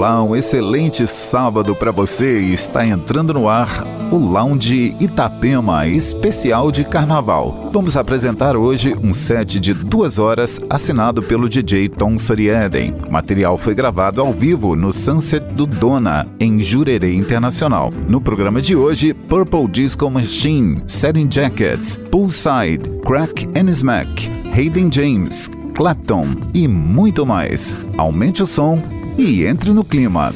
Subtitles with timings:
[0.00, 2.38] Olá, um excelente sábado para você.
[2.38, 7.68] Está entrando no ar o Lounge Itapema especial de carnaval.
[7.70, 12.94] Vamos apresentar hoje um set de duas horas assinado pelo DJ Tom Sorieden.
[13.06, 17.92] O material foi gravado ao vivo no Sunset do Dona, em Jurerê Internacional.
[18.08, 25.50] No programa de hoje, Purple Disco Machine, Setting Jackets, Poolside, Crack and Smack, Hayden James,
[25.74, 26.24] Clapton
[26.54, 27.76] e muito mais.
[27.98, 28.80] Aumente o som
[29.20, 30.34] e entre no clima.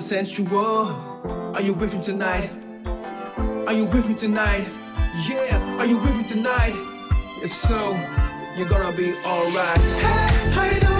[0.00, 0.86] sensual.
[1.54, 2.50] Are you with me tonight?
[3.66, 4.66] Are you with me tonight?
[5.28, 6.74] Yeah, are you with me tonight?
[7.42, 7.92] If so,
[8.56, 9.78] you're gonna be alright.
[9.78, 10.99] Hey, how you doing?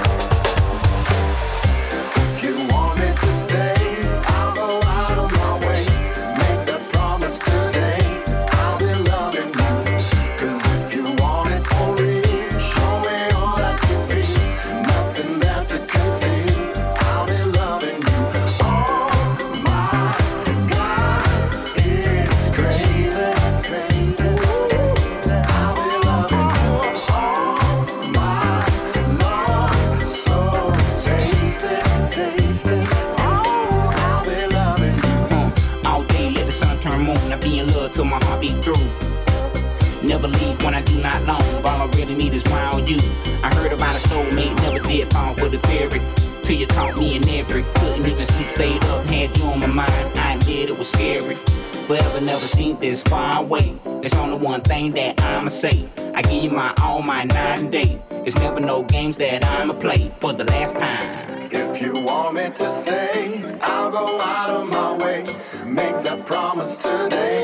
[51.99, 53.77] Never seen this far away.
[53.83, 55.89] There's only one thing that I'ma say.
[56.15, 58.01] I give you my all, my night and day.
[58.25, 61.49] It's never no games that I'ma play for the last time.
[61.51, 65.23] If you want me to say, I'll go out of my way.
[65.65, 67.37] Make that promise today.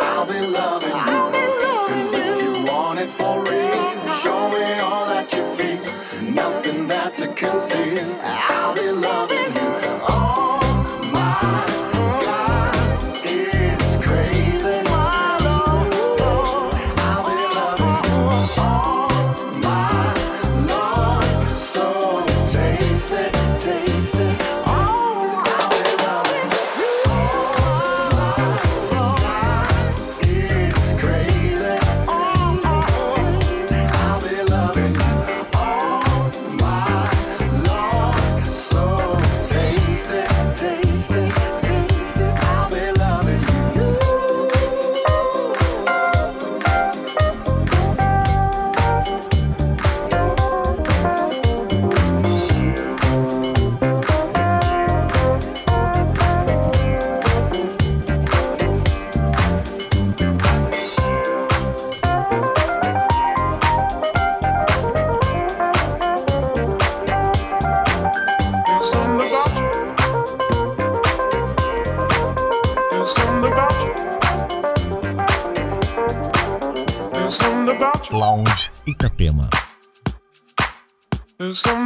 [0.00, 1.22] I'll be loving you.
[1.88, 6.32] Cause if you want it for real, show me all that you feel.
[6.32, 8.21] Nothing that to conceal.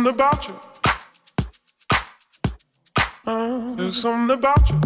[0.07, 0.55] Something about you.
[3.27, 4.86] Uh, there's something about you.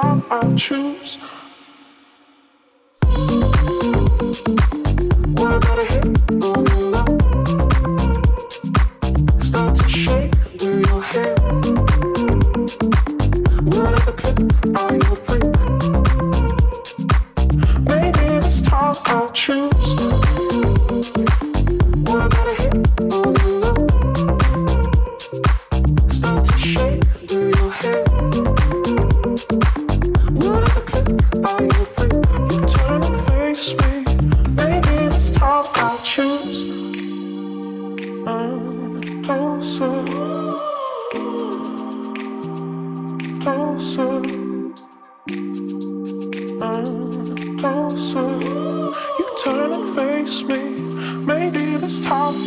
[0.00, 1.18] time I choose.
[5.38, 6.06] What about a hit
[6.44, 7.04] on your?
[9.42, 11.36] Start to shake with your hair.
[13.74, 14.38] Whatever clip
[14.76, 15.46] I your free.
[17.90, 19.90] Maybe this time I'll choose.
[22.06, 22.74] What about a hit
[23.14, 23.49] on your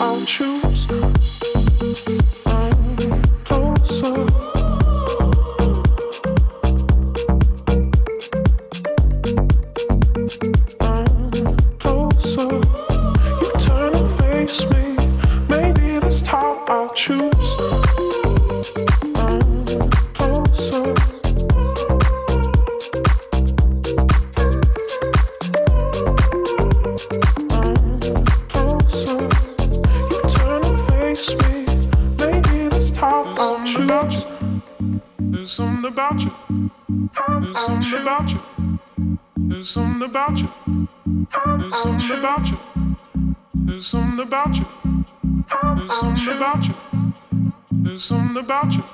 [0.05, 0.72] I'm true.
[48.53, 48.92] about you.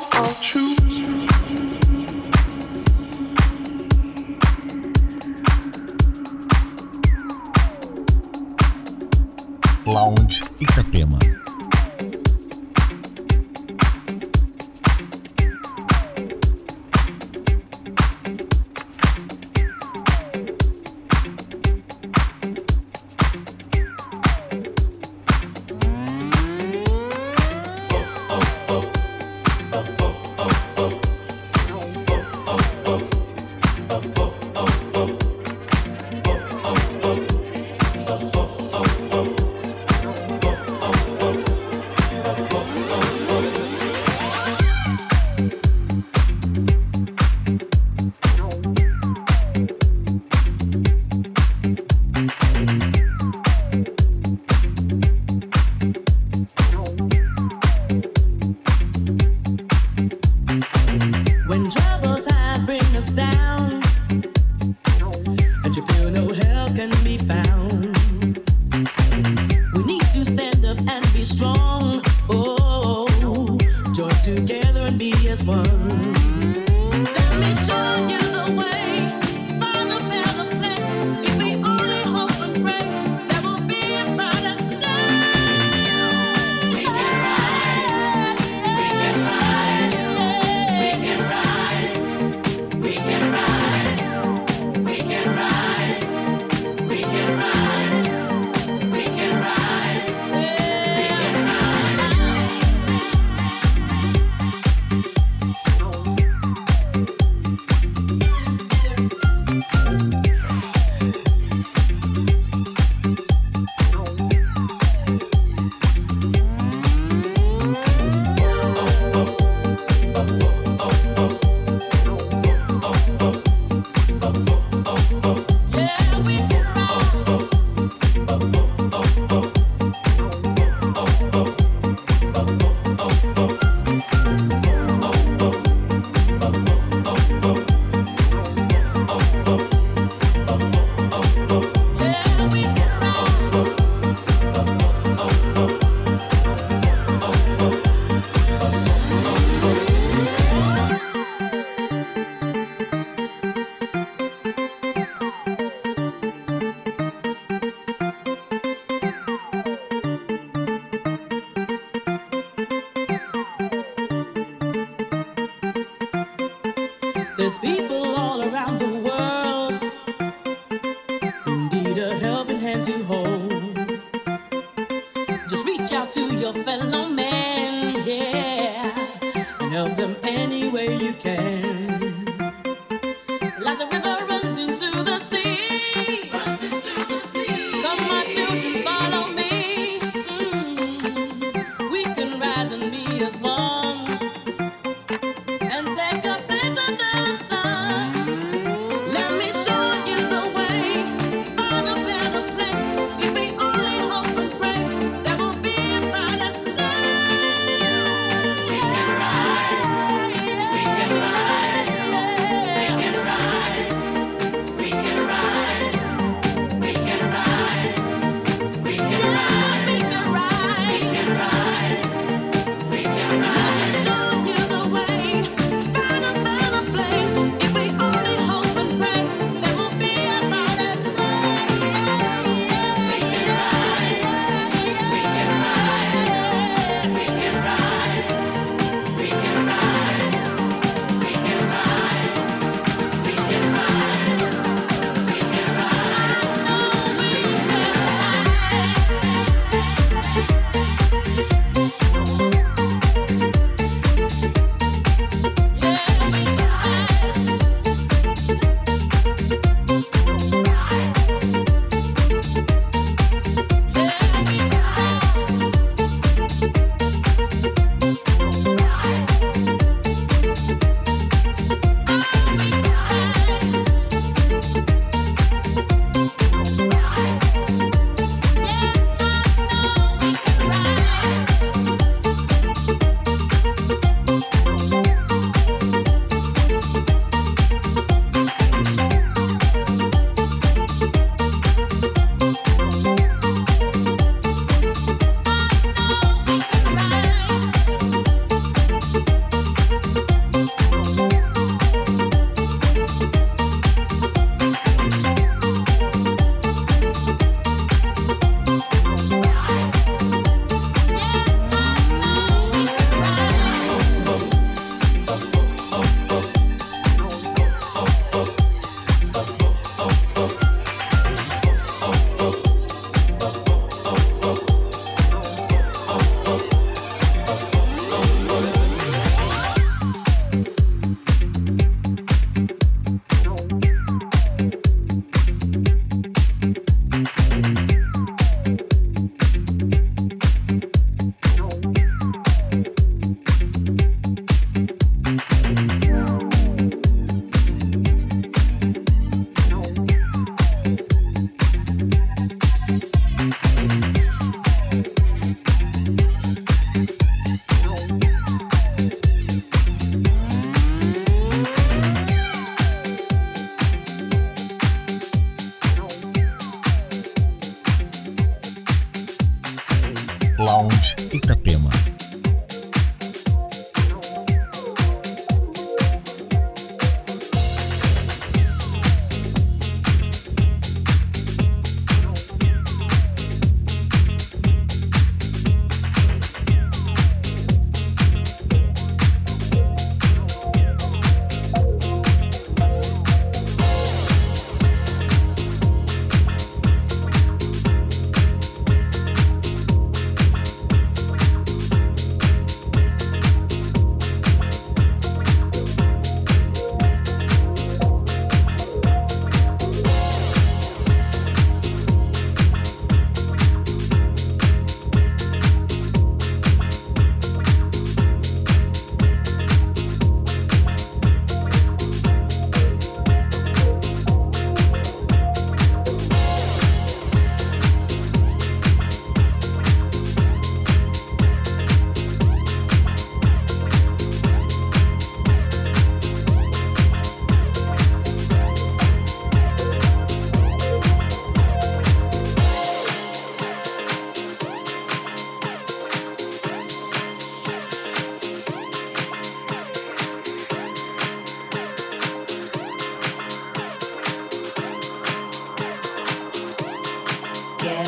[0.00, 0.73] heart, I'll choose.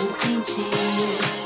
[0.08, 1.45] Sentir.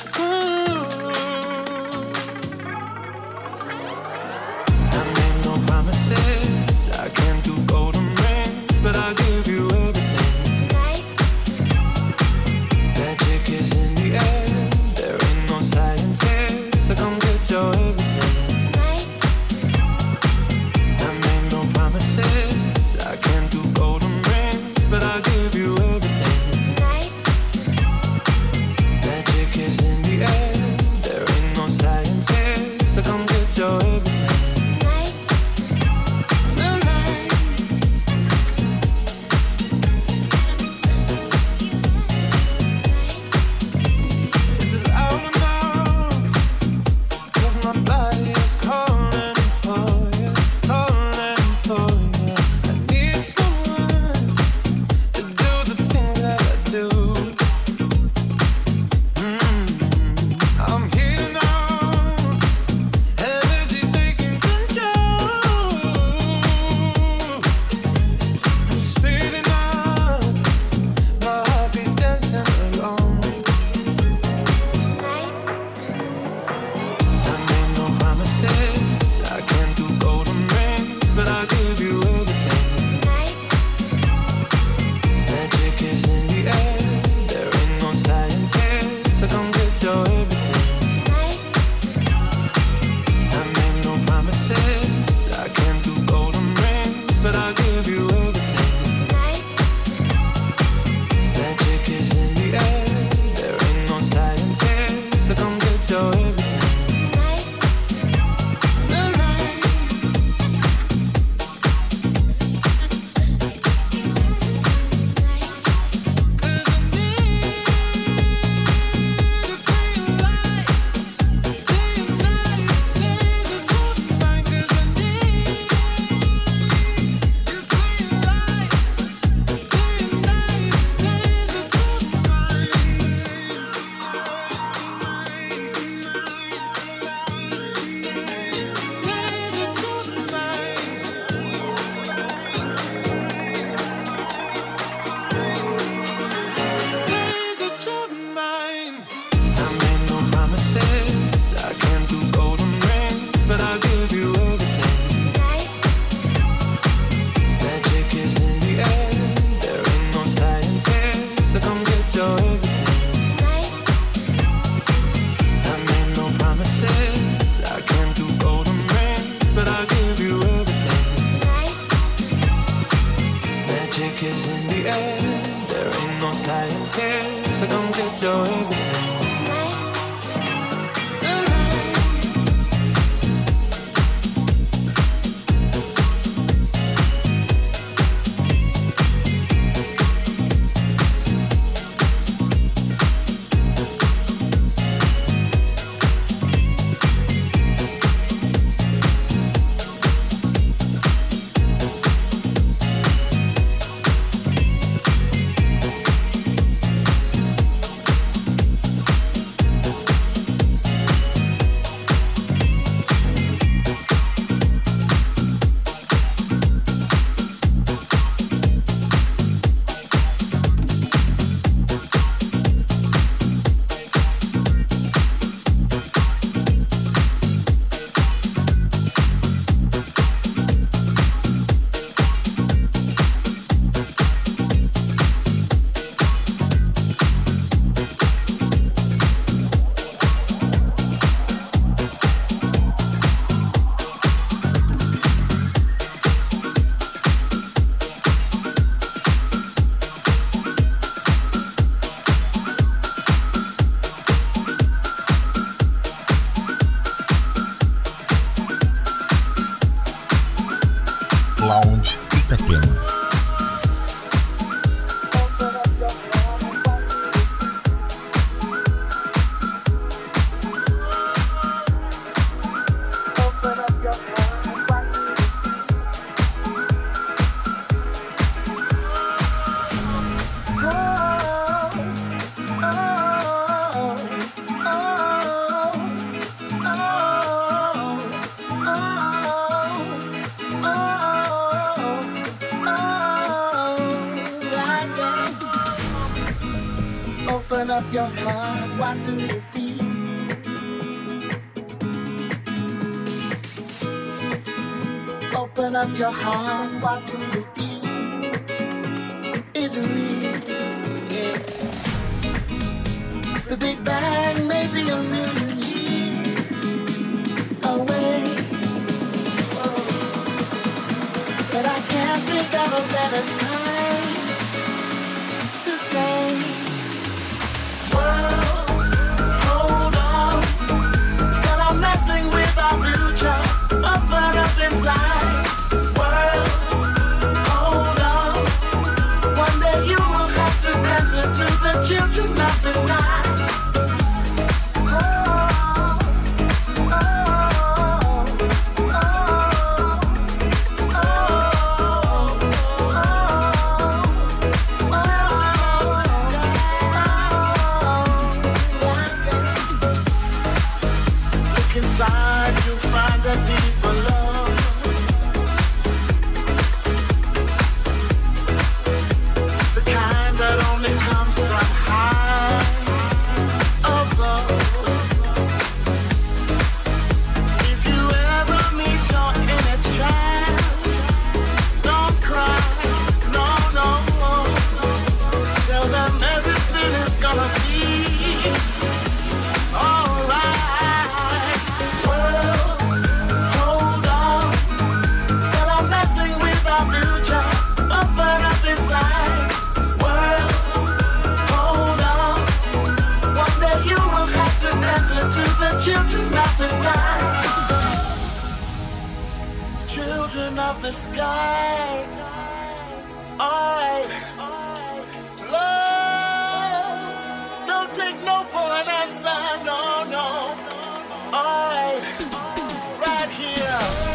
[423.61, 424.30] Here.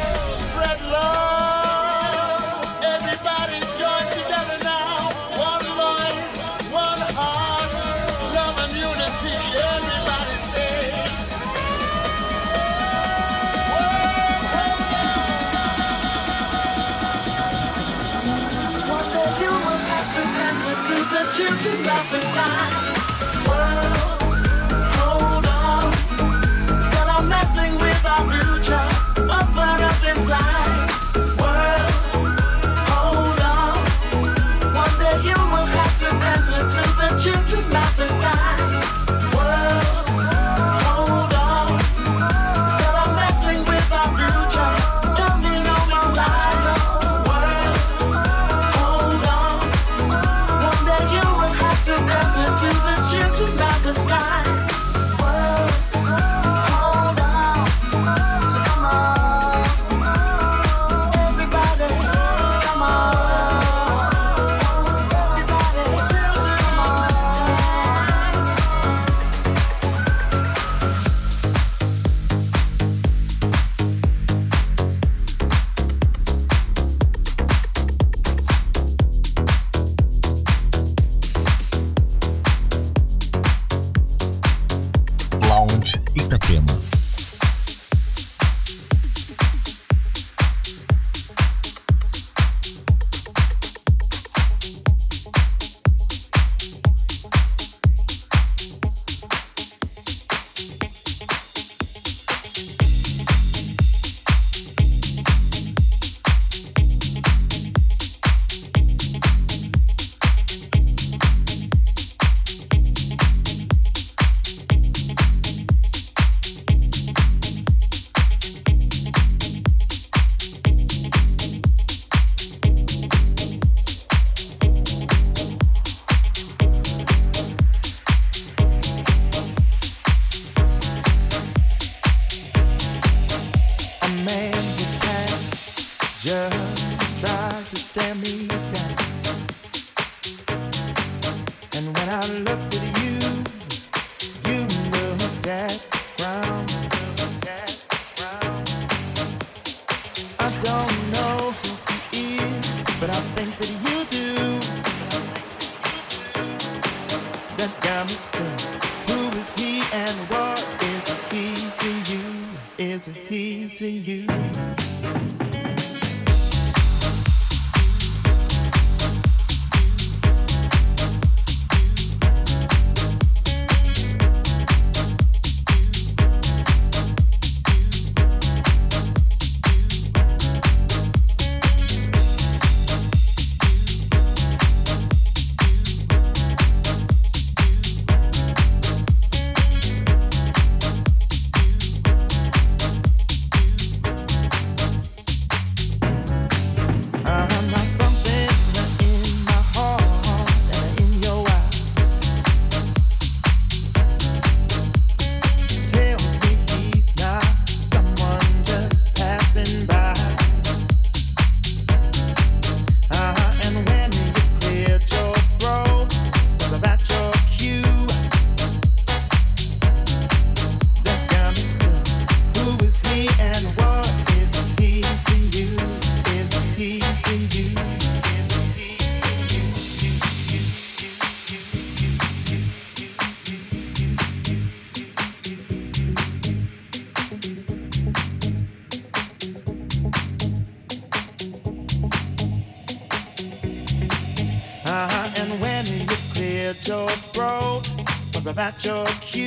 [248.57, 249.46] That your cue?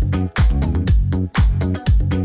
[0.00, 0.38] Thank
[2.12, 2.17] you.